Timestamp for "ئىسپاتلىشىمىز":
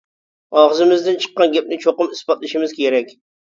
2.17-2.75